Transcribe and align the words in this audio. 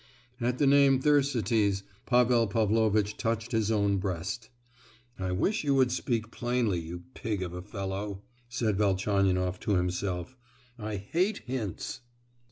At 0.39 0.57
the 0.57 0.65
name 0.65 0.99
"Thersites" 0.99 1.83
Pavel 2.07 2.47
Pavlovitch 2.47 3.17
touched 3.17 3.51
his 3.51 3.69
own 3.69 3.97
breast. 3.97 4.49
"I 5.19 5.31
wish 5.31 5.63
you 5.63 5.75
would 5.75 5.91
speak 5.91 6.31
plainly, 6.31 6.79
you 6.79 7.03
pig 7.13 7.43
of 7.43 7.53
a 7.53 7.61
fellow!" 7.61 8.23
said 8.49 8.79
Velchaninoff 8.79 9.59
to 9.59 9.75
himself, 9.75 10.35
"I 10.79 10.95
hate 10.95 11.43
hints!" 11.45 11.99